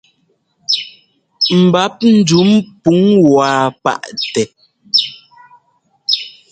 Ḿbap 1.61 1.97
ndǔm 2.17 2.49
pǔŋ 2.83 3.01
wá 3.33 3.49
paʼtɛ. 3.83 4.43